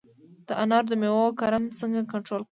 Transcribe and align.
د 0.47 0.49
انارو 0.61 0.89
د 0.91 0.93
میوې 1.01 1.25
کرم 1.39 1.63
څنګه 1.79 1.99
کنټرول 2.11 2.37
کړم؟ 2.37 2.39